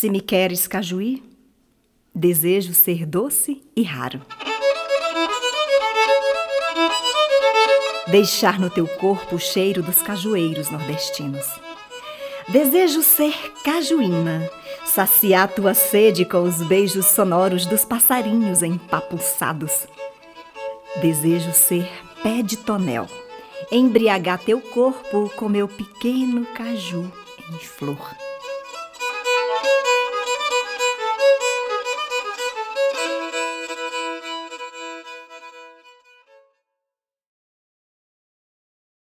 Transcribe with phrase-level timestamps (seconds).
[0.00, 1.24] Se me queres cajuí,
[2.14, 4.22] desejo ser doce e raro.
[8.06, 11.44] Deixar no teu corpo o cheiro dos cajueiros nordestinos.
[12.46, 13.34] Desejo ser
[13.64, 14.48] cajuína,
[14.86, 19.88] saciar tua sede com os beijos sonoros dos passarinhos empapuçados.
[21.02, 21.90] Desejo ser
[22.22, 23.08] pé de tonel,
[23.72, 27.12] embriagar teu corpo com meu pequeno caju
[27.52, 28.27] em flor.